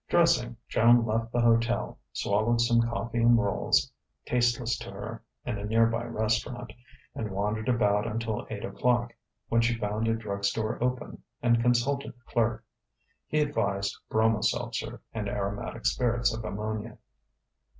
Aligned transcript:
Dressing, 0.09 0.57
Joan 0.67 1.05
left 1.05 1.31
the 1.31 1.41
hotel, 1.41 1.99
swallowed 2.11 2.59
some 2.59 2.81
coffee 2.81 3.21
and 3.21 3.37
rolls, 3.37 3.91
tasteless 4.25 4.75
to 4.79 4.89
her, 4.89 5.21
in 5.45 5.59
a 5.59 5.65
nearby 5.65 6.03
restaurant, 6.05 6.73
and 7.13 7.29
wandered 7.29 7.69
about 7.69 8.07
until 8.07 8.47
eight 8.49 8.65
o'clock, 8.65 9.13
when 9.49 9.61
she 9.61 9.77
found 9.77 10.07
a 10.07 10.15
drug 10.15 10.43
store 10.43 10.83
open, 10.83 11.21
and 11.43 11.61
consulted 11.61 12.13
the 12.13 12.31
clerk. 12.33 12.65
He 13.27 13.41
advised 13.41 13.95
bromo 14.09 14.41
seltzer 14.41 15.01
and 15.13 15.29
aromatic 15.29 15.85
spirits 15.85 16.33
of 16.33 16.43
ammonia. 16.43 16.97